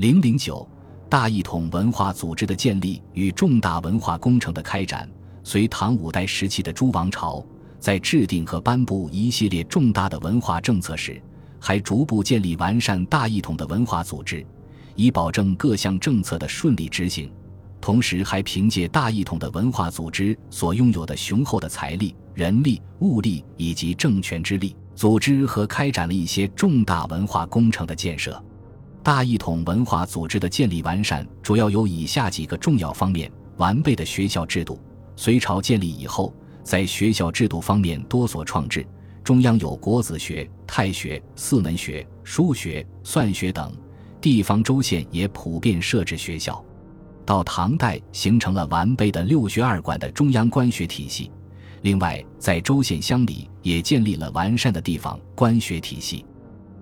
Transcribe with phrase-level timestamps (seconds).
[0.00, 0.66] 零零九，
[1.10, 5.06] 大一统文化组织的建立与重大文化工程的开展。
[5.44, 7.44] 隋唐五代时期的诸王朝，
[7.78, 11.20] 在制定和颁布一系列重大的文化政策时，
[11.58, 14.42] 还逐步建立完善大一统的文化组织，
[14.94, 17.30] 以保证各项政策的顺利执行。
[17.78, 28.42] 同时，还凭借大一统的文化组织所拥有的雄厚的财力、人力、物力以及政权之力，组织和开展了一些重大文化工程的建设。
[29.02, 34.78] 大一统文化组织的建立完善，主要有以下几个重要方面：完备的学校制度。
[35.16, 38.86] 隋朝建立以后，在学校制度方面多所创制，
[39.24, 43.72] 中央有国子学、太学、四门学、书学、算学等，
[44.20, 46.62] 地方州县也普遍设置学校。
[47.24, 51.30] 到唐代，形成了完备的六学二馆的中央官学体系。
[51.82, 56.26] 另外，在州县乡里也建立了完善的地方官学体系。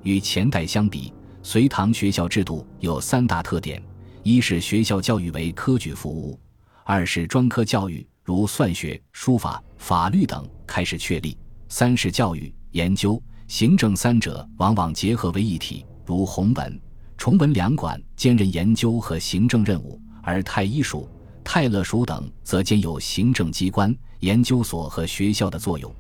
[0.02, 3.83] 与前代相比，隋唐学校制度有三大特点：
[4.23, 6.38] 一是学校教育为科举服务；
[6.84, 8.06] 二是专科教育。
[8.22, 11.34] 如算学、书法、法律等开始确立。
[11.70, 16.78] 三是教育、研究、行政三者往往结合为一体，如弘文、
[17.17, 21.08] 崇文两馆兼任研究和行政任务，而太医署、
[21.42, 25.91] 太乐署等则兼有行政机关、研究所和学校的作用。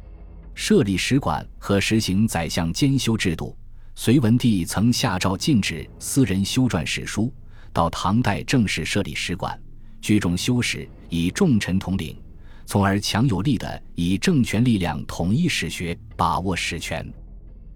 [0.54, 3.56] 设立使馆和实行宰相兼修制度。
[4.00, 7.34] 隋文帝曾下诏禁止私人修撰史书，
[7.72, 9.60] 到唐代正式设立史馆。
[10.00, 12.16] 聚众修史，以重臣统领，
[12.64, 17.04] 从而强有力的以政权力量统一史学，把握史权。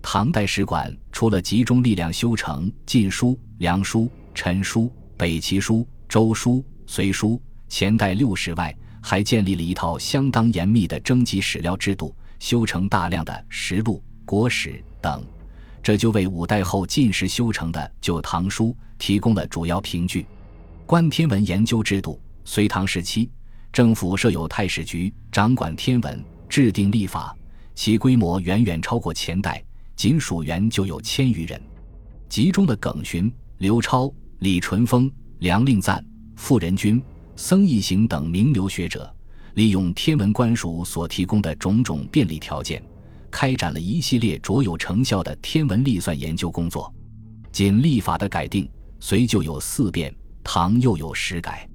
[0.01, 4.83] 唐代史馆除了集中力量修成《晋书》《梁书》《陈书》
[5.17, 7.31] 《北齐书》《周书》《隋书》
[7.69, 15.21] 前代六史外，还建立了一套相当严密的征集史料制度，修成大量的实录、国史等，
[15.83, 18.67] 这就为五代后晋时修成的《旧唐书》
[18.99, 20.25] 提供了主要凭据。
[20.87, 23.29] 观天文研究制度，隋唐时期，
[23.73, 27.35] 政府设有太史局，掌管天文，制定历法，
[27.75, 29.63] 其规模远远超过前代，
[29.97, 31.61] 仅属员就有千余人。
[32.29, 35.11] 集中的耿勋、刘超、李淳风、
[35.41, 36.05] 梁令赞、
[36.37, 37.03] 傅仁君、
[37.35, 39.13] 僧义行等名流学者，
[39.55, 42.83] 利用天文官署所提供的种种便利条件，
[43.33, 46.95] 开展了一系列卓有成效的天文历算研究工作。
[47.51, 48.71] 仅历法的改定，
[49.01, 50.15] 隋就有四变。
[50.45, 51.69] 唐又有十改，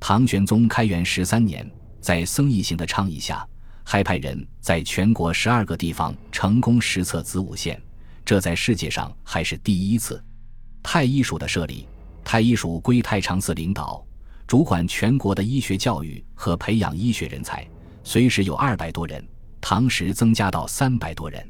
[0.00, 3.46] 唐玄宗开元十三年，在僧一行的倡议下，
[3.84, 7.78] 还派人在全国十二个地方成功实测子午线，
[8.24, 10.22] 这在世界上还是第一次。
[10.82, 11.86] 太医署的设立，
[12.24, 14.02] 太医署归太常寺领导，
[14.46, 17.68] 主管全国的医学教育和培养医学人才，
[18.02, 19.22] 随时有二百多人，
[19.60, 21.48] 唐时增加到三百多人，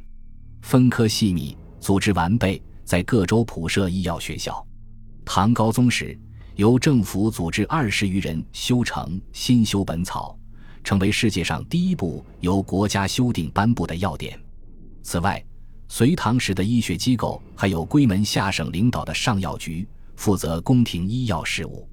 [0.62, 4.67] 分科细密，组织完备，在各州普设医药学校。
[5.25, 6.19] 唐高宗时。
[6.56, 10.34] 由政府组织二十余人修成《新修本草》，
[10.83, 14.41] 成为世界上第一部由国家修订颁布的药典。
[15.03, 15.45] 此外，
[15.87, 21.87] 隋唐时的医学机构还有归门下省领导的上药局，负责宫廷医药事务。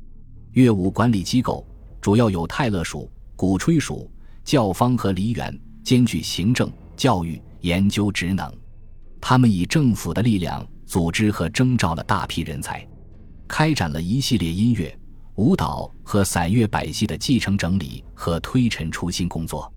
[0.54, 1.68] 乐舞管理机构
[2.00, 4.10] 主要有泰勒署、鼓吹署、
[4.46, 8.52] 教坊和梨园，兼具行政、教育、研究职能。
[9.22, 12.86] 他们以政府的力量组织和征召了大批人才。
[13.48, 14.98] 开展了一系列音乐、
[15.36, 19.72] 舞蹈和散乐百戏的继承整理和推陈出新工作。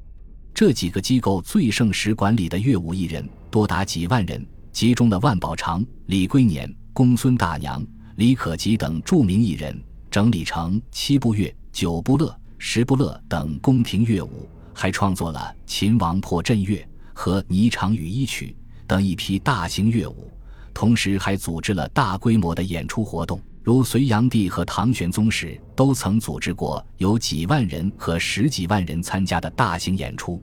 [0.55, 7.84] 这几个机构最盛时管理的乐舞艺人多达几万人，集中了万宝长、李龟年、公孙大娘、
[8.16, 9.78] 李可吉等著名艺人，
[10.11, 14.49] 整理成七部乐、九部乐、十部乐等宫廷乐舞，
[14.79, 16.77] 还创作了《秦王破阵乐》
[17.15, 18.55] 和《霓裳羽衣曲》
[18.87, 20.31] 等一批大型乐舞，
[20.75, 23.41] 同时还组织了大规模的演出活动。
[23.63, 30.43] 如隋炀帝和唐玄宗时，都曾组织过有几万人和十几万人参加的大型演出，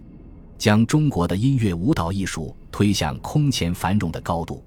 [0.58, 4.66] 将中国的音乐舞蹈艺术推向空前繁荣的高度。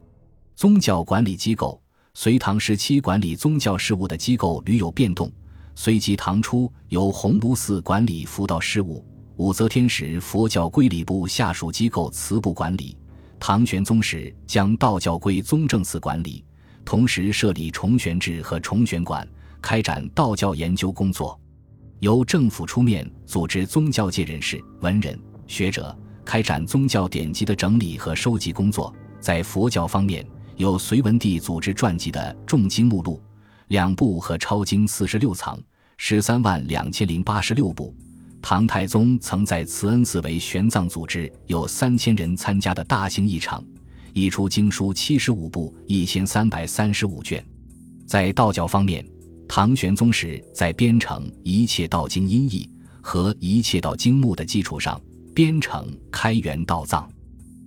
[0.55, 1.83] 宗教管理机构，
[2.15, 5.29] 隋唐时期管理宗教事务的机构屡有变动。
[5.75, 9.05] 隋及唐初，由鸿胪寺管理佛道事务；
[9.37, 12.97] 武则天时，佛教归礼部下属机构祠部管理；
[13.39, 16.43] 唐玄宗时，将道教归宗正寺管理。
[16.87, 19.29] 同时设立重玄制和重玄馆，
[19.61, 21.39] 开展道教研究工作，
[21.99, 25.95] 由政府出面组织宗教界人士、文人、学者，
[26.25, 28.95] 开展宗教典籍的整理和收集工作。
[29.21, 33.21] 在佛教方面，有隋文帝组织撰辑的《重经目录》
[33.69, 35.61] 两部和抄经四十六藏，
[35.99, 37.95] 十三万两千零八十六部。
[38.49, 43.61] 唐太宗曾在慈恩寺为玄奘组织有三千人参加的大型一场。
[44.15, 47.45] 译出经书七十五部，一千三百三十五卷。
[48.07, 49.05] 在道教方面，
[49.49, 52.63] 唐玄宗时在编成《一切道经音译》
[53.01, 55.01] 和《一切道经目》的基础上，
[55.35, 57.03] 编成《开元道藏》，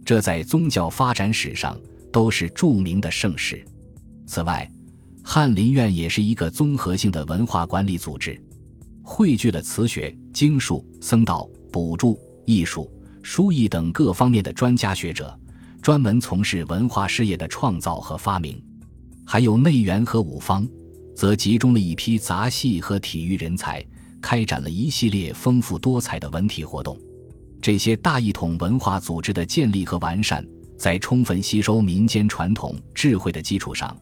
[0.06, 1.78] 这在宗教发展史上
[2.10, 3.62] 都是著名的盛事。
[4.26, 4.72] 此外，
[5.26, 8.42] 翰林院也是一个综合性的文化管理组织，
[9.12, 12.90] 汇聚了词学、经术、僧道、补助、艺术、
[13.24, 15.38] 书艺等各方面的专家学者，
[15.82, 18.64] 专门从事文化事业的创造和发明。
[19.26, 20.66] 还有内园和五方，
[21.16, 23.84] 则集中了一批杂戏和体育人才，
[24.22, 26.96] 开展了一系列丰富多彩的文体活动。
[27.60, 30.46] 这些大一统文化组织的建立和完善，
[30.78, 33.98] 在充分吸收民间传统智慧的基础上，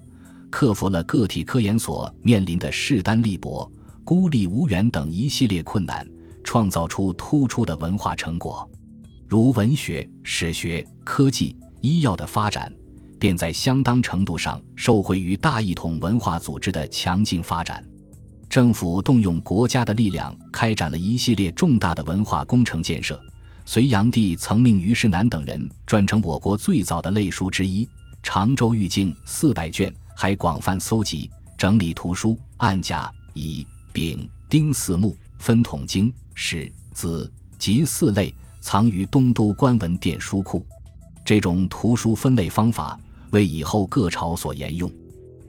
[0.52, 3.72] 克服了个体科研所面临的势单力薄、
[4.08, 6.08] 孤立无援等一系列困难，
[6.42, 8.66] 创造出突出的文化成果，
[9.28, 12.74] 如文学、史学、科技、医药的发展。
[13.20, 17.86] 便在相当程度上受惠于大一统文化组织的强劲发展。
[18.48, 23.22] 政府动用国家的力量，开展了一系列重大的文化工程建设。
[23.66, 27.86] 隋炀帝曾命虞世南等人撰成我国最早的类书之一
[28.24, 33.68] 《常州玉经》四百卷，还广泛搜集、整理图书，按甲、乙、
[33.98, 40.64] 丙、丁四目分统经、史、子、集四类，藏于东都官文殿书库。
[41.26, 42.96] 这种图书分类方法。
[43.32, 44.90] 为以后各朝所沿用。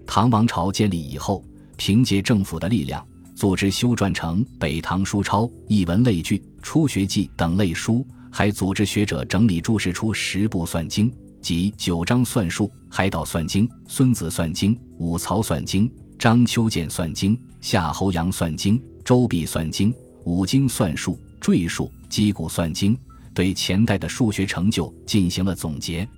[0.06, 1.44] 唐王朝建立以后，
[1.76, 3.06] 凭借政府的力量，
[3.36, 11.12] 组织修撰成《北唐书钞》《译文类聚》《初学记》等类书，还组织学者整理注释出十部算经，
[11.42, 15.86] 即《九章算术》《海岛算经》《孙子算经》《五曹算经》
[16.18, 19.92] 《张丘鉴算经》《夏侯阳算经》《周必算经》
[20.24, 22.94] 《五经算术》《赘述》《击鼓算经》，
[23.34, 26.08] 对前代的数学成就进行了总结。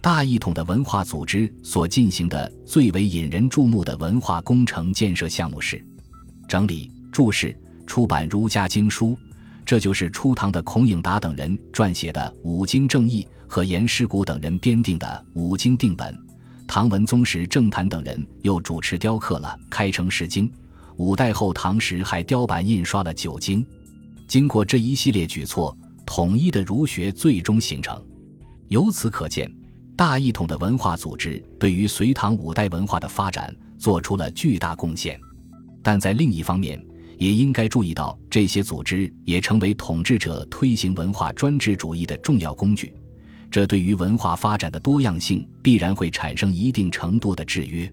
[0.00, 5.84] 大一统的文化组织所进行的最为引人注目的文化工程建设项目是
[6.48, 7.56] 整理注释
[7.86, 9.16] 出版儒家经书，
[9.64, 16.12] 这就是初唐的孔颖达等人撰写的《五经正义》和颜师古等人编定的《五经定本》。
[16.66, 20.48] 唐文宗时，郑谭等人又主持雕刻了《开成十经》。
[20.96, 23.62] 五代后唐时，还雕版印刷了《九经》。
[24.26, 28.02] 经过这一系列举措，统一的儒学最终形成。
[28.68, 29.50] 由此可见。
[29.94, 35.20] 大一统的文化组织对于隋唐五代文化的发展做出了巨大贡献，
[35.82, 36.82] 但在另一方面，
[37.18, 42.92] 也应该注意到，这些组织也成为统治者推行文化专制主义的重要工具，
[43.50, 47.92] 这对于文化发展的多样性必然会产生一定程度的制约。